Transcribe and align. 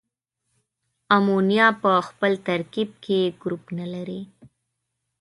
امونیا 1.17 1.67
په 1.81 1.91
خپل 2.07 2.31
ترکیب 2.47 2.89
کې 3.03 3.19
ګروپ 3.41 3.65
نلري. 3.79 4.21